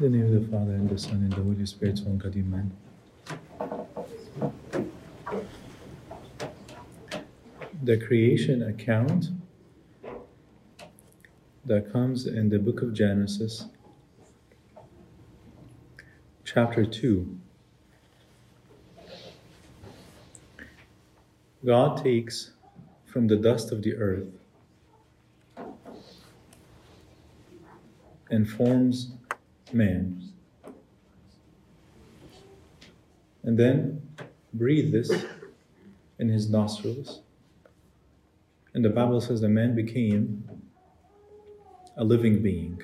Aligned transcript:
In 0.00 0.12
the 0.12 0.16
name 0.16 0.34
of 0.34 0.40
the 0.40 0.50
Father, 0.50 0.72
and 0.72 0.88
the 0.88 0.98
Son, 0.98 1.16
and 1.16 1.30
the 1.30 1.42
Holy 1.42 1.66
Spirit, 1.66 2.00
one 2.04 2.16
God, 2.16 2.34
Amen. 2.34 2.74
The 7.82 7.98
creation 7.98 8.62
account 8.62 9.26
that 11.66 11.92
comes 11.92 12.26
in 12.26 12.48
the 12.48 12.58
book 12.58 12.80
of 12.80 12.94
Genesis, 12.94 13.66
chapter 16.46 16.86
2. 16.86 17.38
God 21.66 22.02
takes 22.02 22.52
from 23.04 23.26
the 23.26 23.36
dust 23.36 23.70
of 23.70 23.82
the 23.82 23.94
earth 23.96 24.28
and 28.30 28.48
forms 28.48 29.12
man. 29.72 30.22
And 33.42 33.58
then 33.58 34.02
breathe 34.52 34.92
this 34.92 35.10
in 36.18 36.28
his 36.28 36.50
nostrils. 36.50 37.20
And 38.74 38.84
the 38.84 38.90
Bible 38.90 39.20
says 39.20 39.40
the 39.40 39.48
man 39.48 39.74
became 39.74 40.44
a 41.96 42.04
living 42.04 42.42
being. 42.42 42.82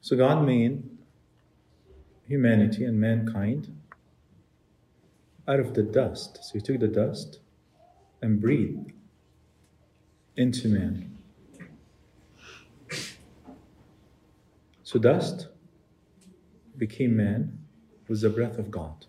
So 0.00 0.16
God 0.16 0.44
made 0.44 0.82
humanity 2.26 2.84
and 2.84 3.00
mankind 3.00 3.74
out 5.46 5.60
of 5.60 5.74
the 5.74 5.82
dust. 5.82 6.38
So 6.42 6.54
he 6.54 6.60
took 6.60 6.80
the 6.80 6.88
dust 6.88 7.40
and 8.20 8.40
breathed 8.40 8.92
into 10.36 10.68
man. 10.68 11.11
So 14.92 14.98
dust 14.98 15.46
became 16.76 17.16
man 17.16 17.60
with 18.08 18.20
the 18.20 18.28
breath 18.28 18.58
of 18.58 18.70
God. 18.70 19.06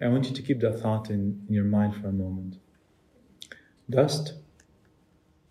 I 0.00 0.06
want 0.06 0.28
you 0.28 0.32
to 0.36 0.42
keep 0.42 0.60
that 0.60 0.78
thought 0.78 1.10
in, 1.10 1.44
in 1.48 1.54
your 1.54 1.64
mind 1.64 1.96
for 1.96 2.06
a 2.06 2.12
moment. 2.12 2.58
Dust 3.90 4.34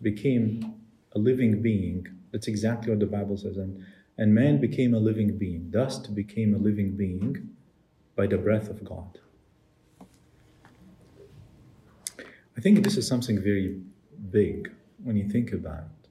became 0.02 0.76
a 1.12 1.20
living 1.20 1.62
being. 1.62 2.08
That's 2.32 2.48
exactly 2.48 2.92
what 2.92 3.02
the 3.02 3.08
Bible 3.08 3.36
says. 3.36 3.58
And, 3.58 3.86
and 4.18 4.34
man 4.34 4.62
became 4.62 4.94
a 4.94 5.00
living 5.00 5.38
being. 5.38 5.70
Dust 5.70 6.16
became 6.16 6.54
a 6.54 6.58
living 6.58 6.96
being 6.96 7.50
by 8.16 8.26
the 8.26 8.38
breath 8.38 8.70
of 8.70 8.86
God. 8.86 9.20
I 12.56 12.62
think 12.62 12.86
this 12.86 12.96
is 12.96 13.06
something 13.06 13.44
very 13.44 13.82
big 14.32 14.72
when 15.04 15.18
you 15.18 15.28
think 15.28 15.52
about 15.52 15.80
it. 15.80 16.03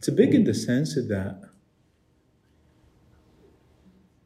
It's 0.00 0.08
big 0.08 0.34
in 0.34 0.44
the 0.44 0.54
sense 0.54 0.94
that 0.94 1.42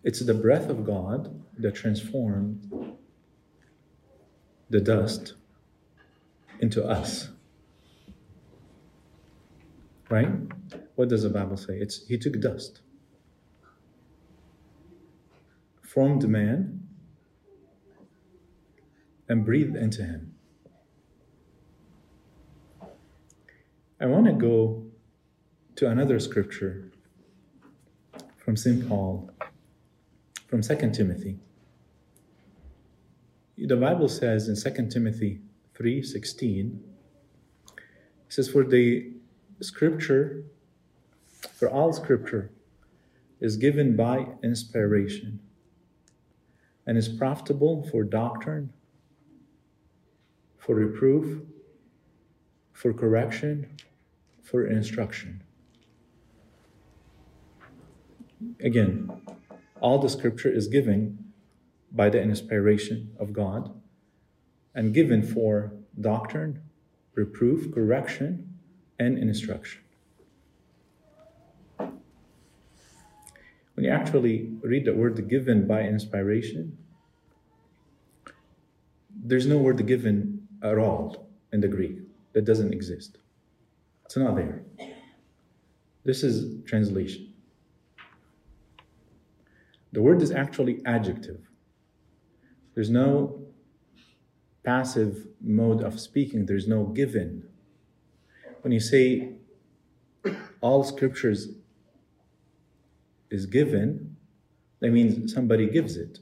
it's 0.05 0.21
the 0.21 0.33
breath 0.33 0.71
of 0.71 0.85
God 0.85 1.43
that 1.59 1.75
transformed 1.75 2.97
the 4.71 4.81
dust 4.81 5.35
into 6.61 6.87
us. 6.87 7.31
Right? 10.09 10.29
What 10.95 11.09
does 11.09 11.25
the 11.25 11.31
Bible 11.31 11.57
say? 11.57 11.79
It's 11.79 12.07
He 12.07 12.19
took 12.19 12.41
dust, 12.41 12.81
formed 15.83 16.29
man, 16.29 16.87
and 19.29 19.45
breathed 19.45 19.75
into 19.75 20.05
him. 20.05 20.37
I 24.01 24.07
want 24.07 24.27
to 24.27 24.33
go 24.35 24.84
to 25.77 25.89
another 25.89 26.21
scripture 26.21 26.91
from 28.37 28.57
St. 28.57 28.89
Paul, 28.89 29.31
from 30.47 30.63
2 30.63 30.91
Timothy. 30.93 31.39
The 33.59 33.77
Bible 33.77 34.09
says 34.09 34.49
in 34.49 34.55
2 34.55 34.89
Timothy 34.89 35.41
3:16, 35.75 36.79
it 37.67 37.83
says, 38.29 38.49
For 38.49 38.63
the 38.63 39.13
scripture, 39.61 40.45
for 41.53 41.69
all 41.69 41.93
scripture 41.93 42.53
is 43.41 43.57
given 43.57 43.97
by 43.97 44.27
inspiration 44.43 45.41
and 46.87 46.97
is 46.97 47.09
profitable 47.09 47.83
for 47.91 48.05
doctrine, 48.05 48.73
for 50.59 50.77
reproof, 50.77 51.43
for 52.73 52.93
correction, 52.93 53.77
for 54.43 54.67
instruction. 54.67 55.43
Again, 58.61 59.11
all 59.81 59.99
the 59.99 60.09
scripture 60.09 60.51
is 60.51 60.69
given 60.69 61.33
by 61.93 62.09
the 62.11 62.21
inspiration 62.21 63.15
of 63.19 63.33
God 63.33 63.71
and 64.75 64.95
given 64.95 65.23
for 65.23 65.73
doctrine, 66.01 66.63
reproof, 67.15 67.73
correction, 67.73 68.59
and 68.99 69.19
instruction. 69.19 69.83
When 73.75 73.85
you 73.85 73.91
actually 73.91 74.51
read 74.63 74.85
the 74.85 74.95
word 74.95 75.29
given 75.29 75.67
by 75.67 75.83
inspiration, 75.83 76.79
there's 79.15 79.47
no 79.47 79.59
word 79.59 79.85
given 79.87 80.47
at 80.63 80.79
all 80.79 81.29
in 81.53 81.61
the 81.61 81.69
Greek. 81.69 81.99
That 82.33 82.45
doesn't 82.45 82.73
exist. 82.73 83.19
It's 84.05 84.17
not 84.17 84.37
there. 84.37 84.63
This 86.05 86.23
is 86.23 86.63
translation. 86.65 87.34
The 89.95 90.03
word 90.03 90.21
is 90.23 90.33
actually 90.33 90.81
adjective. 90.85 91.39
There's 92.75 92.91
no 92.91 93.47
passive 94.65 95.29
mode 95.41 95.85
of 95.85 96.01
speaking, 96.01 96.47
there's 96.47 96.67
no 96.67 96.83
given. 96.83 97.45
When 98.63 98.73
you 98.73 98.81
say 98.81 99.35
all 100.61 100.83
scriptures 100.83 101.49
is 103.31 103.47
given, 103.47 104.17
that 104.81 104.91
means 104.91 105.33
somebody 105.33 105.69
gives 105.69 105.97
it. 105.97 106.19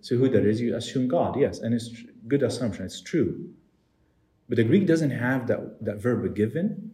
So 0.00 0.16
who 0.16 0.28
that 0.28 0.46
is, 0.46 0.60
you 0.60 0.76
assume 0.76 1.08
God, 1.08 1.36
yes, 1.36 1.58
and 1.58 1.74
it's 1.74 1.90
good 2.28 2.44
assumption, 2.44 2.84
it's 2.84 3.02
true. 3.02 3.50
But 4.48 4.56
the 4.56 4.64
Greek 4.64 4.86
doesn't 4.86 5.10
have 5.10 5.48
that, 5.48 5.84
that 5.84 5.96
verb 5.96 6.36
given. 6.36 6.92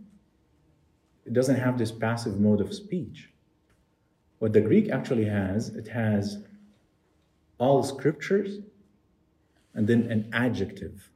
It 1.27 1.35
doesn't 1.35 1.57
have 1.57 1.77
this 1.77 1.93
passive 1.93 2.41
mode 2.41 2.63
of 2.63 2.73
speech. 2.73 3.30
What 4.41 4.55
the 4.55 4.63
Greek 4.63 4.89
actually 4.91 5.27
has, 5.27 5.69
it 5.69 5.87
has 5.89 6.39
all 7.59 7.83
scriptures 7.83 8.59
and 9.75 9.87
then 9.87 10.11
an 10.11 10.31
adjective. 10.33 11.11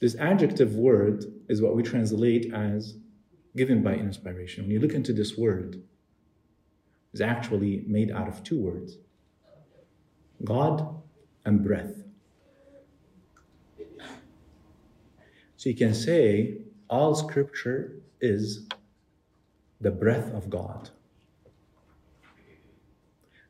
This 0.00 0.16
adjective 0.16 0.74
word 0.74 1.24
is 1.48 1.62
what 1.62 1.76
we 1.76 1.84
translate 1.84 2.52
as 2.52 2.96
given 3.56 3.80
by 3.80 3.94
inspiration. 3.94 4.64
When 4.64 4.72
you 4.72 4.80
look 4.80 4.92
into 4.92 5.12
this 5.12 5.38
word, 5.38 5.80
it's 7.12 7.20
actually 7.20 7.84
made 7.86 8.10
out 8.10 8.26
of 8.26 8.42
two 8.42 8.60
words 8.60 8.96
God 10.42 11.00
and 11.44 11.62
breath. 11.62 11.94
So 15.56 15.68
you 15.68 15.76
can 15.76 15.94
say 15.94 16.58
all 16.90 17.14
scripture 17.14 18.02
is 18.20 18.66
the 19.80 19.92
breath 19.92 20.32
of 20.34 20.50
God. 20.50 20.90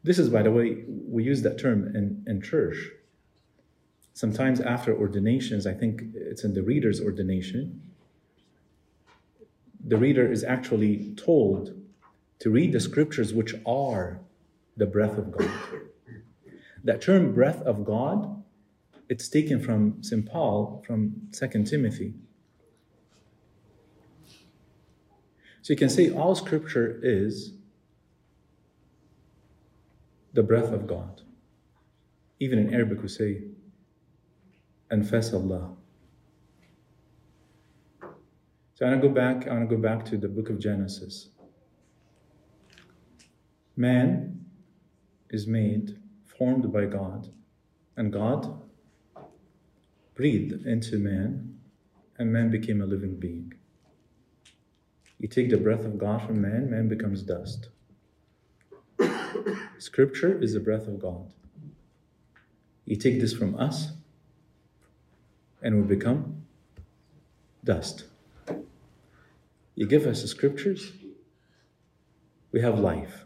This 0.03 0.19
is, 0.19 0.29
by 0.29 0.43
the 0.43 0.51
way, 0.51 0.85
we 0.87 1.25
use 1.25 1.43
that 1.43 1.59
term 1.59 1.95
in, 1.95 2.25
in 2.27 2.43
church. 2.43 2.77
Sometimes 4.15 4.61
after 4.61 4.97
ordinations, 4.97 5.67
I 5.67 5.75
think 5.75 6.03
it's 6.15 6.45
in 6.45 6.55
the 6.55 6.63
reader's 6.63 7.01
ordination, 7.01 7.81
the 9.85 9.97
reader 9.97 10.31
is 10.31 10.45
actually 10.45 11.15
told 11.17 11.75
to 12.41 12.51
read 12.51 12.73
the 12.73 12.81
scriptures 12.81 13.33
which 13.33 13.55
are 13.65 14.21
the 14.77 14.87
breath 14.87 15.17
of 15.17 15.31
God. 15.33 15.51
That 16.85 17.01
term 17.01 17.33
breath 17.33 17.63
of 17.63 17.85
God 17.85 18.43
it's 19.13 19.29
taken 19.29 19.61
from 19.61 20.03
St. 20.03 20.25
Paul 20.25 20.83
from 20.87 21.29
2 21.33 21.65
Timothy. 21.65 22.15
So 25.61 25.75
you 25.75 25.77
can 25.77 25.91
say 25.91 26.11
all 26.11 26.35
scripture 26.35 26.99
is 27.03 27.53
the 30.33 30.43
breath 30.43 30.73
of 30.73 30.87
God. 30.87 31.23
Even 32.41 32.59
in 32.59 32.75
Arabic, 32.75 33.03
we 33.03 33.09
say, 33.09 33.43
Anfas 34.91 35.33
Allah. 35.33 35.77
So 38.75 38.87
I 38.87 38.91
want 38.91 39.03
to 39.03 39.09
go 39.09 39.15
back, 39.15 39.47
I 39.47 39.53
want 39.53 39.69
to 39.69 39.77
go 39.77 39.81
back 39.81 40.05
to 40.07 40.17
the 40.17 40.29
book 40.29 40.51
of 40.51 40.59
Genesis. 40.59 41.29
Man 43.77 44.45
is 45.31 45.47
made, 45.47 45.99
formed 46.27 46.73
by 46.73 46.87
God, 46.87 47.29
and 47.97 48.13
God 48.13 48.61
breathed 50.15 50.67
into 50.67 50.99
man, 50.99 51.59
and 52.19 52.33
man 52.33 52.51
became 52.51 52.83
a 52.83 52.87
living 52.87 53.19
being. 53.19 53.53
You 55.19 55.29
take 55.29 55.51
the 55.51 55.57
breath 55.57 55.85
of 55.85 55.99
God 55.99 56.23
from 56.27 56.41
man, 56.41 56.71
man 56.71 56.89
becomes 56.89 57.23
dust. 57.23 57.69
Scripture 59.79 60.41
is 60.43 60.55
the 60.55 60.61
breath 60.61 60.87
of 60.87 61.01
God. 61.01 61.33
You 62.85 62.97
take 62.97 63.21
this 63.21 63.33
from 63.33 63.55
us, 63.57 63.93
and 65.63 65.77
we 65.77 65.97
become 65.97 66.43
dust. 67.65 68.05
You 69.75 69.87
give 69.87 70.07
us 70.07 70.23
the 70.23 70.29
scriptures, 70.29 70.93
we 72.53 72.61
have 72.61 72.79
life. 72.79 73.25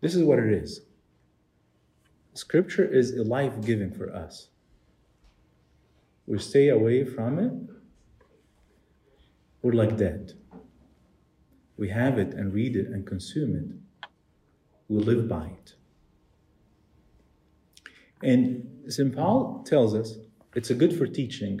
This 0.00 0.14
is 0.14 0.22
what 0.22 0.38
it 0.38 0.52
is. 0.52 0.80
Scripture 2.34 2.84
is 2.84 3.14
a 3.16 3.22
life 3.22 3.60
giving 3.60 3.92
for 3.92 4.14
us. 4.14 4.48
We 6.26 6.38
stay 6.38 6.68
away 6.68 7.04
from 7.04 7.38
it, 7.38 7.52
we're 9.62 9.72
like 9.72 9.96
dead. 9.96 10.34
We 11.78 11.88
have 11.90 12.18
it 12.18 12.34
and 12.34 12.52
read 12.52 12.76
it 12.76 12.88
and 12.88 13.06
consume 13.06 13.54
it. 13.56 14.08
We 14.88 14.98
live 14.98 15.28
by 15.28 15.46
it. 15.46 15.74
And 18.22 18.68
St. 18.88 19.14
Paul 19.14 19.64
tells 19.64 19.94
us 19.94 20.16
it's 20.54 20.70
a 20.70 20.74
good 20.74 20.96
for 20.98 21.06
teaching. 21.06 21.60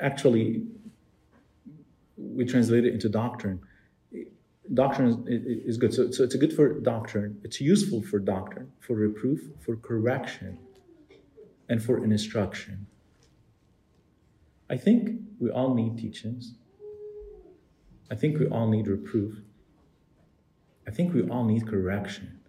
Actually, 0.00 0.66
we 2.18 2.44
translate 2.44 2.84
it 2.84 2.92
into 2.92 3.08
doctrine. 3.08 3.60
Doctrine 4.74 5.24
is, 5.26 5.78
good. 5.78 5.94
So, 5.94 6.10
so 6.10 6.22
it's 6.22 6.34
a 6.34 6.38
good 6.38 6.52
for 6.52 6.78
doctrine. 6.80 7.40
It's 7.42 7.60
useful 7.60 8.02
for 8.02 8.18
doctrine, 8.18 8.70
for 8.80 8.94
reproof, 8.94 9.40
for 9.64 9.76
correction, 9.76 10.58
and 11.70 11.82
for 11.82 12.04
instruction. 12.04 12.86
I 14.68 14.76
think 14.76 15.20
we 15.40 15.50
all 15.50 15.72
need 15.72 15.96
teachings. 15.96 16.54
I 18.10 18.14
think 18.14 18.38
we 18.38 18.46
all 18.46 18.68
need 18.68 18.86
reproof. 18.88 19.38
I 20.86 20.90
think 20.90 21.12
we 21.12 21.28
all 21.28 21.44
need 21.44 21.66
correction. 21.66 22.40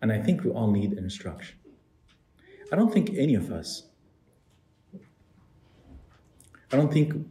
And 0.00 0.12
I 0.12 0.20
think 0.22 0.44
we 0.44 0.50
all 0.50 0.70
need 0.70 0.92
instruction. 0.94 1.58
I 2.72 2.76
don't 2.76 2.92
think 2.92 3.10
any 3.16 3.34
of 3.34 3.50
us, 3.50 3.84
I 6.72 6.76
don't 6.76 6.92
think, 6.92 7.26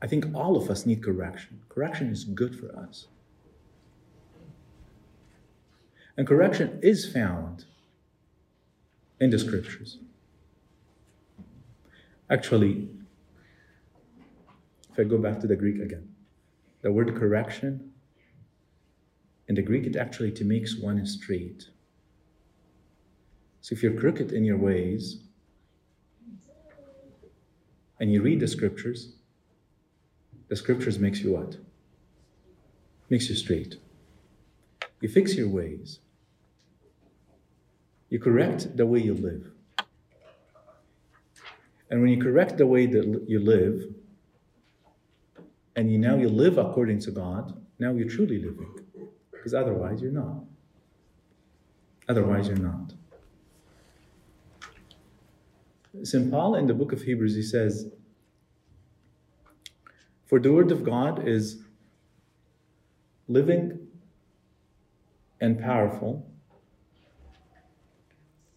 I 0.00 0.06
think 0.06 0.34
all 0.34 0.56
of 0.56 0.70
us 0.70 0.86
need 0.86 1.02
correction. 1.02 1.60
Correction 1.68 2.10
is 2.10 2.24
good 2.24 2.58
for 2.58 2.74
us. 2.76 3.06
And 6.16 6.26
correction 6.26 6.78
is 6.82 7.10
found 7.10 7.64
in 9.20 9.30
the 9.30 9.38
scriptures. 9.38 9.98
Actually, 12.30 12.88
if 14.94 15.00
I 15.00 15.02
go 15.02 15.18
back 15.18 15.40
to 15.40 15.48
the 15.48 15.56
Greek 15.56 15.80
again, 15.80 16.08
the 16.82 16.92
word 16.92 17.16
correction 17.16 17.90
in 19.48 19.56
the 19.56 19.62
Greek, 19.62 19.86
it 19.86 19.96
actually 19.96 20.30
to 20.32 20.44
makes 20.44 20.76
one 20.76 21.04
straight. 21.04 21.68
So 23.60 23.72
if 23.72 23.82
you're 23.82 23.98
crooked 23.98 24.30
in 24.30 24.44
your 24.44 24.56
ways 24.56 25.18
and 27.98 28.12
you 28.12 28.22
read 28.22 28.38
the 28.38 28.46
scriptures, 28.46 29.16
the 30.46 30.54
scriptures 30.54 31.00
makes 31.00 31.20
you 31.20 31.32
what? 31.32 31.56
Makes 33.10 33.28
you 33.28 33.34
straight. 33.34 33.76
You 35.00 35.08
fix 35.08 35.34
your 35.34 35.48
ways. 35.48 35.98
You 38.10 38.20
correct 38.20 38.76
the 38.76 38.86
way 38.86 39.00
you 39.00 39.14
live. 39.14 39.50
And 41.90 42.00
when 42.00 42.10
you 42.10 42.22
correct 42.22 42.58
the 42.58 42.66
way 42.66 42.86
that 42.86 43.24
you 43.26 43.40
live, 43.40 43.92
and 45.76 45.90
you 45.90 45.98
now 45.98 46.16
you 46.16 46.28
mm. 46.28 46.36
live 46.36 46.58
according 46.58 47.00
to 47.00 47.10
God, 47.10 47.60
now 47.78 47.92
you're 47.92 48.08
truly 48.08 48.38
living. 48.38 48.72
Because 49.30 49.54
otherwise 49.54 50.00
you're 50.00 50.12
not. 50.12 50.44
Otherwise 52.08 52.48
you're 52.48 52.56
not. 52.56 52.94
St. 56.02 56.30
Paul 56.30 56.56
in 56.56 56.66
the 56.66 56.74
book 56.74 56.92
of 56.92 57.02
Hebrews, 57.02 57.34
he 57.34 57.42
says, 57.42 57.90
For 60.26 60.38
the 60.38 60.52
word 60.52 60.70
of 60.72 60.84
God 60.84 61.28
is 61.28 61.62
living 63.28 63.86
and 65.40 65.58
powerful 65.58 66.26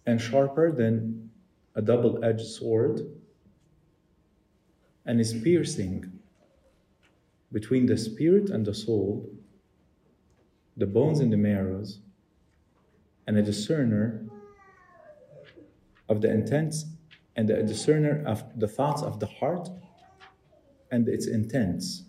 and 0.05 0.19
sharper 0.19 0.71
than 0.71 1.29
a 1.75 1.81
double 1.81 2.23
edged 2.23 2.47
sword 2.47 3.01
and 5.05 5.19
is 5.19 5.33
piercing 5.33 6.16
between 7.51 7.85
the 7.85 7.97
spirit 7.97 8.49
and 8.49 8.65
the 8.65 8.73
soul, 8.73 9.29
the 10.75 10.85
bones 10.85 11.19
and 11.19 11.31
the 11.31 11.37
marrows, 11.37 11.99
and 13.25 13.37
a 13.37 13.41
discerner 13.41 14.25
of 16.09 16.21
the 16.21 16.29
intents 16.29 16.85
and 17.35 17.49
a 17.49 17.63
discerner 17.63 18.23
of 18.25 18.43
the 18.59 18.67
thoughts 18.67 19.01
of 19.01 19.19
the 19.19 19.27
heart 19.27 19.69
and 20.91 21.07
its 21.07 21.27
intents. 21.27 22.03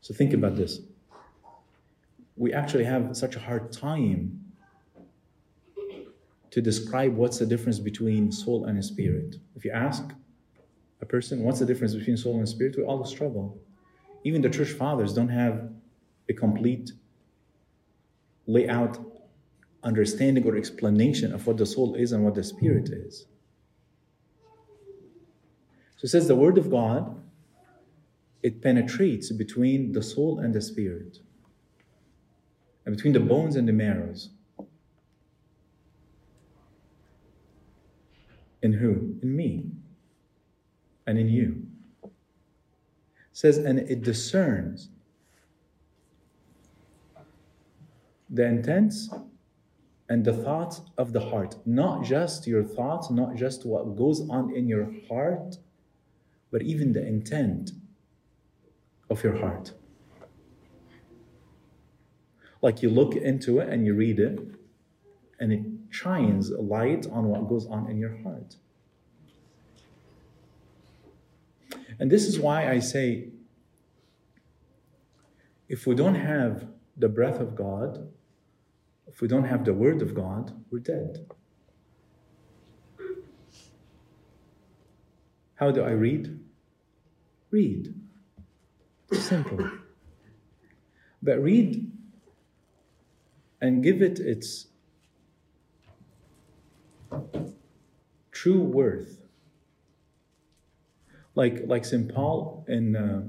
So 0.00 0.12
think 0.12 0.32
about 0.32 0.56
this. 0.56 0.80
We 2.36 2.52
actually 2.52 2.84
have 2.84 3.16
such 3.16 3.36
a 3.36 3.38
hard 3.38 3.72
time 3.72 4.40
to 6.50 6.60
describe 6.60 7.14
what's 7.14 7.38
the 7.38 7.46
difference 7.46 7.78
between 7.78 8.30
soul 8.30 8.66
and 8.66 8.84
spirit. 8.84 9.36
If 9.56 9.64
you 9.64 9.70
ask 9.70 10.04
a 11.00 11.06
person, 11.06 11.42
what's 11.42 11.60
the 11.60 11.66
difference 11.66 11.94
between 11.94 12.16
soul 12.16 12.38
and 12.38 12.48
spirit, 12.48 12.76
we 12.76 12.84
all 12.84 13.04
struggle. 13.04 13.58
Even 14.24 14.40
the 14.42 14.50
church 14.50 14.70
fathers 14.70 15.12
don't 15.12 15.28
have 15.28 15.70
a 16.28 16.32
complete 16.32 16.92
layout 18.46 18.98
understanding 19.82 20.46
or 20.46 20.56
explanation 20.56 21.32
of 21.32 21.46
what 21.46 21.56
the 21.56 21.66
soul 21.66 21.94
is 21.94 22.12
and 22.12 22.24
what 22.24 22.34
the 22.34 22.44
spirit 22.44 22.88
is. 22.88 23.26
So 25.96 26.06
it 26.06 26.08
says 26.08 26.28
the 26.28 26.36
word 26.36 26.58
of 26.58 26.70
God, 26.70 27.20
it 28.42 28.60
penetrates 28.60 29.30
between 29.30 29.92
the 29.92 30.02
soul 30.02 30.40
and 30.40 30.52
the 30.52 30.60
spirit, 30.60 31.18
and 32.84 32.96
between 32.96 33.12
the 33.12 33.20
bones 33.20 33.54
and 33.56 33.68
the 33.68 33.72
marrows. 33.72 34.30
In 38.62 38.72
who? 38.72 39.16
In 39.22 39.36
me. 39.36 39.66
And 41.06 41.18
in 41.18 41.28
you. 41.28 41.66
Says, 43.32 43.58
and 43.58 43.78
it 43.78 44.02
discerns 44.02 44.90
the 48.28 48.44
intents 48.44 49.10
and 50.08 50.24
the 50.24 50.32
thoughts 50.32 50.82
of 50.98 51.12
the 51.12 51.20
heart. 51.20 51.56
Not 51.64 52.04
just 52.04 52.46
your 52.46 52.62
thoughts, 52.62 53.10
not 53.10 53.34
just 53.36 53.64
what 53.64 53.96
goes 53.96 54.28
on 54.28 54.54
in 54.54 54.68
your 54.68 54.92
heart, 55.08 55.56
but 56.50 56.62
even 56.62 56.92
the 56.92 57.06
intent 57.06 57.72
of 59.08 59.22
your 59.24 59.38
heart. 59.38 59.72
Like 62.60 62.82
you 62.82 62.90
look 62.90 63.16
into 63.16 63.58
it 63.58 63.68
and 63.68 63.86
you 63.86 63.94
read 63.94 64.20
it, 64.20 64.38
and 65.40 65.52
it 65.52 65.62
shines 65.90 66.50
a 66.50 66.60
light 66.60 67.06
on 67.10 67.24
what 67.24 67.48
goes 67.48 67.66
on 67.66 67.90
in 67.90 67.98
your 67.98 68.16
heart. 68.22 68.56
And 72.02 72.10
this 72.10 72.26
is 72.26 72.36
why 72.36 72.68
I 72.68 72.80
say 72.80 73.28
if 75.68 75.86
we 75.86 75.94
don't 75.94 76.16
have 76.16 76.66
the 76.96 77.08
breath 77.08 77.38
of 77.38 77.54
God, 77.54 78.08
if 79.06 79.20
we 79.20 79.28
don't 79.28 79.44
have 79.44 79.64
the 79.64 79.72
word 79.72 80.02
of 80.02 80.12
God, 80.12 80.52
we're 80.68 80.80
dead. 80.80 81.30
How 85.54 85.70
do 85.70 85.84
I 85.84 85.92
read? 85.92 86.40
Read. 87.52 87.94
Simple. 89.12 89.70
But 91.22 91.40
read 91.40 91.88
and 93.60 93.80
give 93.80 94.02
it 94.02 94.18
its 94.18 94.66
true 98.32 98.60
worth. 98.60 99.21
Like, 101.34 101.62
like 101.66 101.84
St. 101.84 102.12
Paul 102.12 102.64
in, 102.68 102.96
uh, 102.96 103.22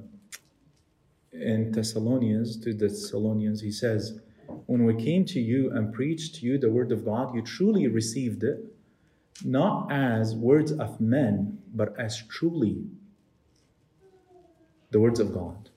in 1.32 1.72
Thessalonians, 1.72 2.58
to 2.58 2.74
the 2.74 2.88
Thessalonians, 2.88 3.62
he 3.62 3.72
says, 3.72 4.20
When 4.66 4.86
we 4.86 4.96
came 4.96 5.26
to 5.26 5.40
you 5.40 5.72
and 5.72 5.94
preached 5.94 6.36
to 6.36 6.46
you 6.46 6.58
the 6.58 6.70
word 6.70 6.92
of 6.92 7.06
God, 7.06 7.34
you 7.34 7.42
truly 7.42 7.88
received 7.88 8.44
it, 8.44 8.60
not 9.44 9.92
as 9.92 10.36
words 10.36 10.72
of 10.72 11.00
men, 11.00 11.60
but 11.74 11.98
as 12.00 12.22
truly 12.28 12.86
the 14.92 15.00
words 15.00 15.20
of 15.20 15.34
God. 15.34 15.70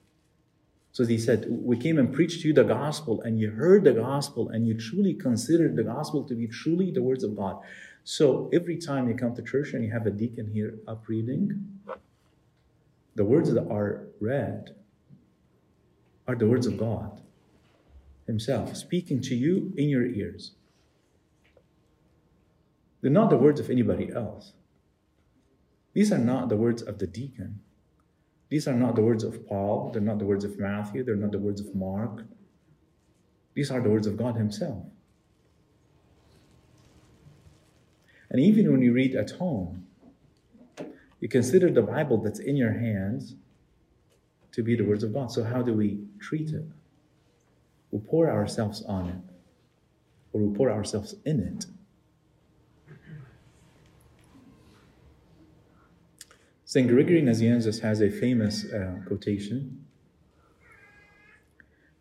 So 0.91 1.05
he 1.05 1.17
said, 1.17 1.45
We 1.49 1.77
came 1.77 1.97
and 1.97 2.13
preached 2.13 2.41
to 2.41 2.47
you 2.47 2.53
the 2.53 2.63
gospel, 2.63 3.21
and 3.21 3.39
you 3.39 3.51
heard 3.51 3.83
the 3.83 3.93
gospel, 3.93 4.49
and 4.49 4.67
you 4.67 4.73
truly 4.73 5.13
considered 5.13 5.75
the 5.75 5.83
gospel 5.83 6.23
to 6.23 6.35
be 6.35 6.47
truly 6.47 6.91
the 6.91 7.03
words 7.03 7.23
of 7.23 7.35
God. 7.35 7.59
So 8.03 8.49
every 8.53 8.77
time 8.77 9.07
you 9.07 9.15
come 9.15 9.35
to 9.35 9.41
church 9.41 9.73
and 9.73 9.83
you 9.83 9.91
have 9.91 10.07
a 10.07 10.11
deacon 10.11 10.49
here 10.51 10.79
up 10.87 11.07
reading, 11.07 11.77
the 13.17 13.25
words 13.25 13.51
that 13.51 13.67
are 13.67 14.03
read 14.21 14.75
are 16.27 16.35
the 16.35 16.45
words 16.45 16.67
of 16.67 16.77
God 16.77 17.19
Himself 18.27 18.77
speaking 18.77 19.21
to 19.21 19.35
you 19.35 19.73
in 19.75 19.89
your 19.89 20.05
ears. 20.05 20.51
They're 23.01 23.09
not 23.09 23.31
the 23.31 23.37
words 23.37 23.59
of 23.59 23.71
anybody 23.71 24.11
else. 24.13 24.53
These 25.93 26.11
are 26.11 26.19
not 26.19 26.49
the 26.49 26.55
words 26.55 26.83
of 26.83 26.99
the 26.99 27.07
deacon. 27.07 27.59
These 28.49 28.67
are 28.67 28.75
not 28.75 28.95
the 28.95 29.01
words 29.01 29.23
of 29.23 29.47
Paul. 29.47 29.89
They're 29.91 30.01
not 30.01 30.19
the 30.19 30.25
words 30.25 30.45
of 30.45 30.59
Matthew. 30.59 31.03
They're 31.03 31.15
not 31.15 31.31
the 31.31 31.39
words 31.39 31.59
of 31.59 31.73
Mark. 31.73 32.23
These 33.55 33.71
are 33.71 33.81
the 33.81 33.89
words 33.89 34.05
of 34.05 34.15
God 34.15 34.35
Himself. 34.35 34.83
And 38.29 38.39
even 38.39 38.71
when 38.71 38.83
you 38.83 38.93
read 38.93 39.15
at 39.15 39.31
home, 39.31 39.86
you 41.19 41.27
consider 41.27 41.71
the 41.71 41.81
Bible 41.81 42.17
that's 42.17 42.39
in 42.39 42.55
your 42.55 42.73
hands 42.73 43.35
to 44.51 44.63
be 44.63 44.75
the 44.75 44.83
words 44.83 45.03
of 45.03 45.13
God. 45.13 45.31
So, 45.31 45.43
how 45.43 45.61
do 45.61 45.73
we 45.73 45.99
treat 46.19 46.51
it? 46.51 46.65
We 47.91 47.99
pour 47.99 48.29
ourselves 48.29 48.83
on 48.83 49.09
it, 49.09 49.33
or 50.33 50.41
we 50.41 50.55
pour 50.55 50.69
ourselves 50.69 51.15
in 51.25 51.39
it. 51.39 51.65
St. 56.65 56.87
Gregory 56.89 57.21
Nazianzus 57.21 57.79
has 57.79 58.01
a 58.01 58.09
famous 58.09 58.65
uh, 58.65 58.95
quotation 59.07 59.85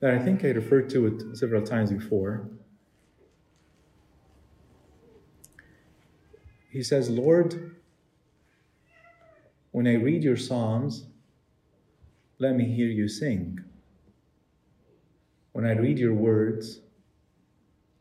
that 0.00 0.12
I 0.12 0.18
think 0.18 0.44
I 0.44 0.48
referred 0.48 0.90
to 0.90 1.06
it 1.06 1.36
several 1.36 1.62
times 1.62 1.92
before. 1.92 2.48
He 6.68 6.82
says, 6.82 7.08
Lord, 7.08 7.75
when 9.76 9.86
I 9.86 9.96
read 9.96 10.24
your 10.24 10.38
Psalms, 10.38 11.04
let 12.38 12.56
me 12.56 12.64
hear 12.64 12.86
you 12.86 13.08
sing. 13.08 13.60
When 15.52 15.66
I 15.66 15.72
read 15.72 15.98
your 15.98 16.14
words, 16.14 16.80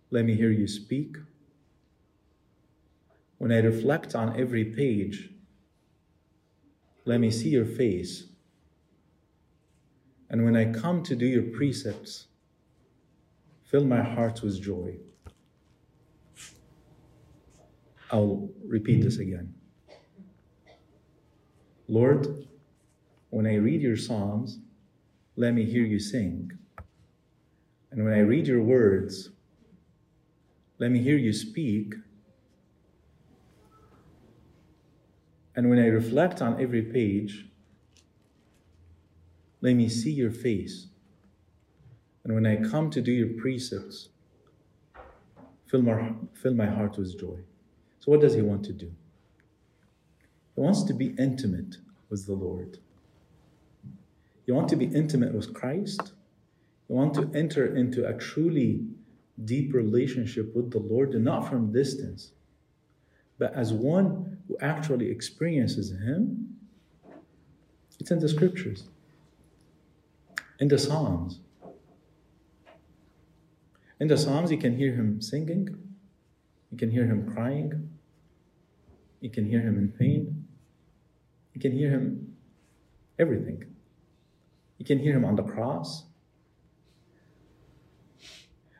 let 0.10 0.24
me 0.24 0.36
hear 0.36 0.52
you 0.52 0.70
speak. 0.70 1.18
When 3.40 3.52
I 3.52 3.58
reflect 3.58 4.16
on 4.16 4.40
every 4.40 4.64
page, 4.64 5.32
let 7.04 7.20
me 7.20 7.30
see 7.30 7.50
your 7.50 7.66
face. 7.66 8.24
And 10.30 10.46
when 10.46 10.56
I 10.56 10.72
come 10.72 11.04
to 11.04 11.14
do 11.14 11.26
your 11.26 11.44
precepts, 11.58 12.28
fill 13.66 13.84
my 13.84 14.02
heart 14.02 14.42
with 14.42 14.62
joy. 14.62 14.96
I'll 18.12 18.48
repeat 18.66 19.04
this 19.04 19.18
again. 19.18 19.55
Lord, 21.88 22.48
when 23.30 23.46
I 23.46 23.56
read 23.56 23.82
your 23.82 23.98
Psalms, 23.98 24.60
let 25.36 25.54
me 25.54 25.66
hear 25.66 25.84
you 25.84 26.00
sing. 26.00 26.52
And 27.92 28.04
when 28.04 28.14
I 28.14 28.20
read 28.20 28.48
your 28.48 28.62
words, 28.62 29.30
let 30.80 30.92
me 30.92 31.00
hear 31.00 31.18
you 31.18 31.32
speak 31.32 31.96
And 35.56 35.70
when 35.70 35.80
I 35.80 35.88
reflect 35.88 36.42
on 36.42 36.62
every 36.62 36.82
page, 36.82 37.46
let 39.62 39.74
me 39.74 39.88
see 39.88 40.12
your 40.12 40.32
face. 40.32 40.88
And 42.24 42.34
when 42.34 42.46
I 42.46 42.58
come 42.58 42.90
to 42.90 43.02
do 43.02 43.12
your 43.12 43.40
precepts, 43.42 44.10
fill 45.68 45.82
my, 45.82 46.12
fill 46.34 46.54
my 46.54 46.66
heart 46.66 46.98
with 46.98 47.18
joy. 47.20 47.40
So, 48.00 48.12
what 48.12 48.20
does 48.20 48.34
he 48.34 48.42
want 48.42 48.66
to 48.66 48.74
do? 48.74 48.92
He 50.56 50.62
wants 50.62 50.84
to 50.84 50.94
be 50.94 51.14
intimate 51.20 51.78
with 52.10 52.26
the 52.26 52.34
Lord. 52.34 52.80
You 54.46 54.54
want 54.54 54.70
to 54.70 54.76
be 54.76 54.86
intimate 54.86 55.34
with 55.34 55.54
Christ. 55.54 56.14
You 56.88 56.96
want 56.96 57.14
to 57.16 57.30
enter 57.34 57.76
into 57.76 58.08
a 58.08 58.14
truly 58.14 58.86
deep 59.44 59.74
relationship 59.74 60.56
with 60.56 60.72
the 60.72 60.80
Lord, 60.80 61.14
and 61.14 61.26
not 61.26 61.50
from 61.50 61.74
distance, 61.74 62.32
but 63.38 63.54
as 63.54 63.74
one 63.74 64.38
who 64.48 64.58
actually 64.62 65.10
experiences 65.10 65.92
Him, 65.92 66.56
it's 68.00 68.12
in 68.12 68.20
the 68.20 68.30
scriptures, 68.30 68.86
in 70.60 70.70
the 70.70 70.78
Psalms. 70.78 71.40
In 74.00 74.08
the 74.08 74.18
Psalms, 74.18 74.52
you 74.52 74.58
can 74.58 74.78
hear 74.78 74.94
Him 74.94 75.22
singing, 75.22 75.68
you 76.72 76.78
can 76.78 76.92
hear 76.92 77.06
Him 77.06 77.34
crying, 77.34 77.90
you 79.20 79.30
can 79.30 79.46
hear 79.46 79.60
Him 79.60 79.78
in 79.78 79.90
pain, 79.90 80.45
you 81.56 81.62
can 81.62 81.72
hear 81.72 81.90
Him 81.90 82.36
everything. 83.18 83.64
You 84.78 84.86
can 84.86 85.00
hear 85.00 85.16
Him 85.16 85.26
on 85.26 85.36
the 85.36 85.44
cross. 85.44 86.04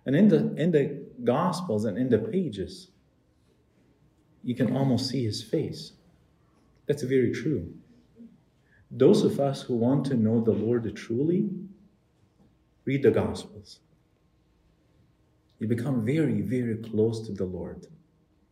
And 0.06 0.16
in 0.16 0.28
the, 0.28 0.54
in 0.56 0.72
the 0.72 1.04
Gospels 1.24 1.86
and 1.86 1.98
in 1.98 2.10
the 2.10 2.20
pages, 2.20 2.90
you 4.44 4.54
can 4.54 4.76
almost 4.76 5.10
see 5.10 5.24
his 5.24 5.42
face. 5.42 5.94
That's 6.86 7.02
very 7.02 7.32
true. 7.32 7.74
Those 8.92 9.24
of 9.24 9.40
us 9.40 9.64
who 9.64 9.76
want 9.76 10.06
to 10.08 10.14
know 10.14 10.40
the 10.40 10.52
Lord 10.52 10.96
truly, 10.96 11.50
read 12.84 13.02
the 13.02 13.10
Gospels. 13.10 13.80
You 15.58 15.68
become 15.68 16.06
very, 16.06 16.42
very 16.42 16.76
close 16.76 17.26
to 17.26 17.34
the 17.34 17.46
Lord 17.46 17.88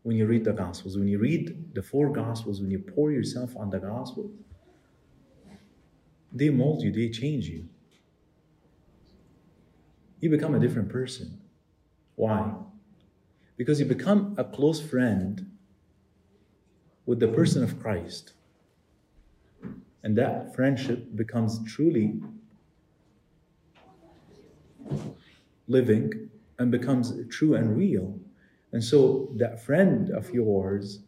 when 0.04 0.18
you 0.18 0.28
read 0.28 0.44
the 0.44 0.52
Gospels. 0.52 0.98
When 0.98 1.08
you 1.08 1.18
read 1.18 1.74
the 1.74 1.82
four 1.82 2.10
Gospels, 2.10 2.62
when 2.62 2.70
you 2.70 2.80
pour 2.80 3.12
yourself 3.12 3.56
on 3.58 3.70
the 3.70 3.80
Gospel, 3.80 4.30
they 6.32 6.50
mold 6.50 6.84
you, 6.84 6.92
they 6.92 7.10
change 7.10 7.48
you. 7.48 7.68
You 10.20 10.30
become 10.30 10.56
a 10.56 10.60
different 10.60 10.90
person. 10.90 11.40
Why? 12.16 12.54
Because 13.58 13.80
you 13.80 13.86
become 13.86 14.36
a 14.38 14.44
close 14.44 14.82
friend 14.82 15.52
with 17.06 17.20
the 17.20 17.28
person 17.28 17.64
of 17.64 17.80
Christ. 17.80 18.34
And 20.04 20.18
that 20.18 20.54
friendship 20.56 21.16
becomes 21.16 21.60
truly 21.72 22.22
living 25.68 26.30
and 26.60 26.72
becomes 26.72 27.14
true 27.30 27.56
and 27.56 27.78
real. 27.78 28.20
And 28.74 28.84
so 28.84 29.30
that 29.36 29.64
friend 29.64 30.10
of 30.10 30.32
yours 30.32 31.00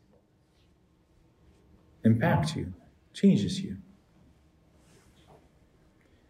impacts 2.03 2.55
you, 2.55 2.72
changes 3.13 3.60
you. 3.60 3.77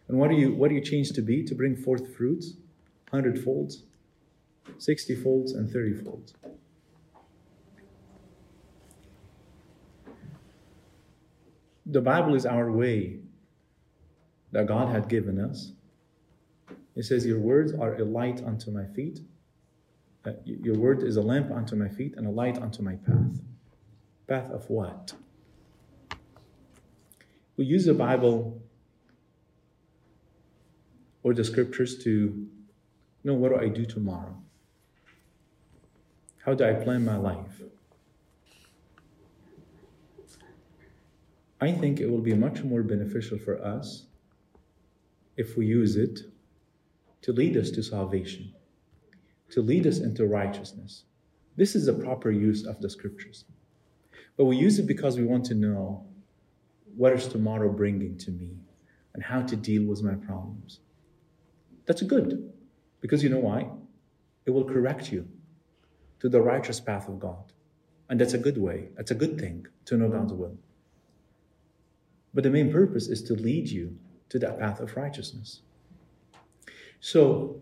And 0.07 0.17
what 0.17 0.29
do 0.29 0.35
you 0.35 0.53
what 0.53 0.69
do 0.69 0.75
you 0.75 0.81
change 0.81 1.11
to 1.11 1.21
be? 1.21 1.43
To 1.43 1.53
bring 1.53 1.75
forth 1.75 2.15
fruits, 2.15 2.53
hundred 3.11 3.43
folds, 3.43 3.83
sixty 4.77 5.15
folds, 5.15 5.51
and 5.53 5.69
thirty 5.69 5.93
folds. 5.93 6.33
The 11.87 12.01
Bible 12.01 12.33
is 12.35 12.45
our 12.45 12.71
way 12.71 13.19
that 14.51 14.67
God 14.67 14.89
had 14.89 15.09
given 15.09 15.39
us. 15.39 15.73
It 16.95 17.03
says, 17.03 17.25
Your 17.25 17.39
words 17.39 17.73
are 17.73 17.93
a 17.95 18.03
light 18.03 18.41
unto 18.43 18.71
my 18.71 18.85
feet. 18.85 19.19
Your 20.45 20.75
word 20.75 21.03
is 21.03 21.17
a 21.17 21.21
lamp 21.21 21.51
unto 21.51 21.75
my 21.75 21.87
feet 21.87 22.15
and 22.17 22.25
a 22.25 22.29
light 22.29 22.57
unto 22.57 22.81
my 22.81 22.95
path. 22.95 23.41
Path 24.27 24.49
of 24.51 24.69
what? 24.69 25.13
We 27.57 27.65
use 27.65 27.85
the 27.85 27.93
Bible 27.93 28.61
or 31.23 31.33
the 31.33 31.43
scriptures 31.43 31.97
to 32.03 32.47
know 33.23 33.33
what 33.33 33.49
do 33.49 33.57
I 33.57 33.67
do 33.67 33.85
tomorrow? 33.85 34.35
How 36.43 36.53
do 36.53 36.63
I 36.63 36.73
plan 36.73 37.03
my 37.03 37.17
life? 37.17 37.61
I 41.59 41.71
think 41.71 41.99
it 41.99 42.09
will 42.09 42.21
be 42.21 42.35
much 42.35 42.63
more 42.63 42.83
beneficial 42.83 43.39
for 43.39 43.63
us 43.63 44.05
if 45.37 45.57
we 45.57 45.65
use 45.65 45.95
it 45.95 46.19
to 47.23 47.31
lead 47.31 47.57
us 47.57 47.71
to 47.71 47.81
salvation, 47.81 48.53
to 49.51 49.61
lead 49.61 49.87
us 49.87 49.99
into 49.99 50.25
righteousness. 50.25 51.05
This 51.55 51.75
is 51.75 51.85
the 51.85 51.93
proper 51.93 52.31
use 52.31 52.65
of 52.65 52.81
the 52.81 52.89
scriptures. 52.89 53.45
But 54.37 54.45
we 54.45 54.57
use 54.57 54.79
it 54.79 54.87
because 54.87 55.17
we 55.17 55.23
want 55.23 55.45
to 55.45 55.55
know 55.55 56.05
what 56.95 57.13
is 57.13 57.27
tomorrow 57.27 57.71
bringing 57.71 58.17
to 58.17 58.31
me 58.31 58.57
and 59.13 59.23
how 59.23 59.41
to 59.41 59.55
deal 59.55 59.85
with 59.85 60.03
my 60.03 60.15
problems. 60.15 60.79
That's 61.85 62.01
good 62.01 62.51
because 63.01 63.23
you 63.23 63.29
know 63.29 63.39
why? 63.39 63.69
It 64.45 64.51
will 64.51 64.65
correct 64.65 65.11
you 65.11 65.27
to 66.19 66.29
the 66.29 66.41
righteous 66.41 66.79
path 66.79 67.07
of 67.07 67.19
God. 67.19 67.53
And 68.09 68.19
that's 68.19 68.33
a 68.33 68.37
good 68.37 68.57
way, 68.57 68.89
that's 68.95 69.11
a 69.11 69.15
good 69.15 69.39
thing 69.39 69.67
to 69.85 69.97
know 69.97 70.09
God's 70.09 70.33
will. 70.33 70.57
But 72.33 72.43
the 72.43 72.49
main 72.49 72.71
purpose 72.71 73.07
is 73.07 73.23
to 73.23 73.33
lead 73.33 73.69
you 73.69 73.97
to 74.29 74.39
that 74.39 74.59
path 74.59 74.79
of 74.79 74.95
righteousness. 74.95 75.61
So 76.99 77.61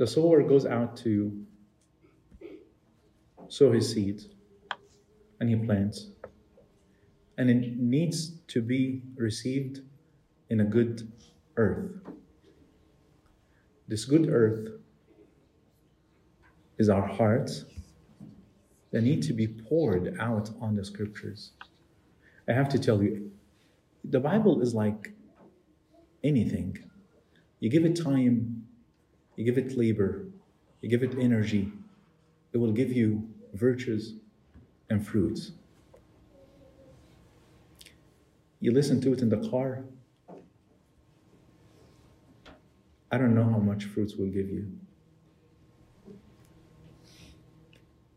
the 0.00 0.06
sower 0.06 0.42
goes 0.42 0.64
out 0.64 0.96
to 0.96 1.30
sow 3.48 3.70
his 3.70 3.92
seeds 3.92 4.28
and 5.38 5.50
he 5.50 5.56
plants. 5.56 6.08
And 7.36 7.50
it 7.50 7.76
needs 7.76 8.30
to 8.48 8.62
be 8.62 9.02
received 9.14 9.82
in 10.48 10.60
a 10.60 10.64
good 10.64 11.12
earth. 11.58 11.90
This 13.88 14.06
good 14.06 14.30
earth 14.30 14.70
is 16.78 16.88
our 16.88 17.06
hearts 17.06 17.66
that 18.92 19.02
need 19.02 19.22
to 19.24 19.34
be 19.34 19.48
poured 19.48 20.16
out 20.18 20.48
on 20.62 20.76
the 20.76 20.84
scriptures. 20.84 21.50
I 22.48 22.54
have 22.54 22.70
to 22.70 22.78
tell 22.78 23.02
you, 23.02 23.30
the 24.02 24.20
Bible 24.20 24.62
is 24.62 24.74
like 24.74 25.12
anything. 26.24 26.78
You 27.58 27.68
give 27.68 27.84
it 27.84 28.02
time, 28.02 28.64
you 29.36 29.44
give 29.44 29.58
it 29.58 29.76
labor, 29.76 30.26
you 30.80 30.88
give 30.88 31.02
it 31.02 31.16
energy, 31.18 31.72
it 32.52 32.58
will 32.58 32.72
give 32.72 32.92
you 32.92 33.28
virtues 33.54 34.14
and 34.88 35.06
fruits. 35.06 35.52
You 38.60 38.72
listen 38.72 39.00
to 39.02 39.12
it 39.12 39.20
in 39.20 39.28
the 39.28 39.48
car. 39.48 39.84
I 43.10 43.18
don't 43.18 43.34
know 43.34 43.44
how 43.44 43.58
much 43.58 43.84
fruits 43.84 44.14
will 44.16 44.26
give 44.26 44.50
you. 44.50 44.70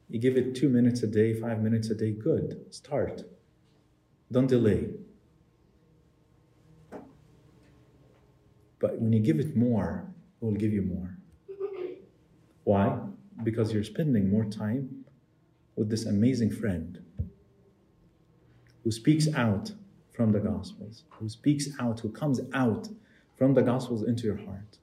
You 0.10 0.20
give 0.20 0.38
it 0.38 0.54
two 0.54 0.70
minutes 0.70 1.02
a 1.02 1.08
day, 1.08 1.34
five 1.40 1.62
minutes 1.62 1.90
a 1.90 1.96
day, 1.96 2.12
good. 2.12 2.66
Start. 2.70 3.24
Don't 4.32 4.48
delay. 4.48 4.90
But 8.80 9.00
when 9.00 9.14
you 9.14 9.20
give 9.20 9.40
it 9.40 9.56
more, 9.56 10.14
it 10.44 10.46
will 10.46 10.60
give 10.60 10.74
you 10.74 10.82
more. 10.82 11.18
Why? 12.66 13.00
Because 13.44 13.74
you're 13.74 13.84
spending 13.84 14.30
more 14.30 14.44
time 14.44 15.06
with 15.78 15.90
this 15.90 16.06
amazing 16.06 16.52
friend 16.52 17.02
who 18.84 18.92
speaks 18.92 19.34
out 19.36 19.72
from 20.12 20.34
the 20.34 20.40
Gospels, 20.40 21.04
who 21.12 21.30
speaks 21.30 21.70
out, 21.80 22.02
who 22.02 22.10
comes 22.10 22.42
out 22.54 22.90
from 23.38 23.54
the 23.54 23.62
Gospels 23.62 24.04
into 24.04 24.24
your 24.24 24.36
heart. 24.36 24.78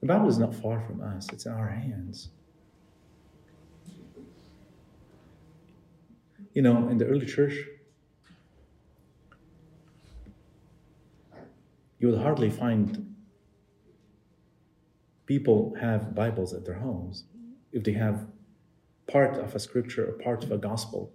The 0.00 0.08
Bible 0.08 0.28
is 0.28 0.38
not 0.38 0.54
far 0.54 0.80
from 0.80 1.00
us, 1.00 1.28
it's 1.32 1.46
in 1.46 1.52
our 1.52 1.68
hands. 1.68 2.30
You 6.54 6.62
know, 6.62 6.88
in 6.88 6.98
the 6.98 7.06
early 7.06 7.26
church, 7.26 7.54
you 12.00 12.08
would 12.08 12.20
hardly 12.20 12.50
find 12.50 13.14
people 15.26 15.74
have 15.80 16.14
Bibles 16.14 16.52
at 16.52 16.64
their 16.64 16.74
homes 16.74 17.24
if 17.72 17.82
they 17.84 17.92
have 17.92 18.26
part 19.10 19.36
of 19.36 19.54
a 19.54 19.58
scripture 19.58 20.08
or 20.08 20.12
part 20.12 20.44
of 20.44 20.52
a 20.52 20.58
gospel. 20.58 21.12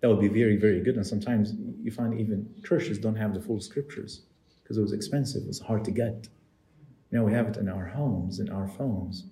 That 0.00 0.08
would 0.08 0.20
be 0.20 0.28
very, 0.28 0.56
very 0.56 0.80
good. 0.80 0.96
And 0.96 1.06
sometimes 1.06 1.54
you 1.82 1.90
find 1.90 2.18
even 2.18 2.48
churches 2.62 2.98
don't 2.98 3.16
have 3.16 3.34
the 3.34 3.40
full 3.40 3.60
scriptures 3.60 4.22
because 4.62 4.76
it 4.76 4.82
was 4.82 4.92
expensive, 4.92 5.42
it 5.42 5.48
was 5.48 5.60
hard 5.60 5.84
to 5.84 5.90
get. 5.90 6.28
Now 7.10 7.24
we 7.24 7.32
have 7.32 7.48
it 7.48 7.56
in 7.56 7.68
our 7.68 7.86
homes, 7.86 8.40
in 8.40 8.50
our 8.50 8.66
phones. 8.66 9.24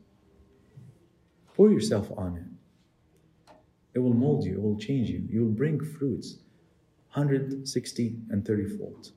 Pour 1.54 1.70
yourself 1.70 2.10
on 2.16 2.36
it. 2.36 3.52
It 3.94 3.98
will 3.98 4.14
mold 4.14 4.44
you, 4.44 4.54
it 4.54 4.62
will 4.62 4.78
change 4.78 5.10
you. 5.10 5.26
You 5.28 5.44
will 5.44 5.52
bring 5.52 5.78
fruits 5.84 6.38
160 7.14 8.16
and 8.30 8.46
30 8.46 8.78
fold. 8.78 9.10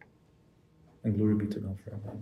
And 1.04 1.18
glory 1.18 1.36
be 1.36 1.48
to 1.48 1.60
God 1.60 1.78
forever. 1.80 2.18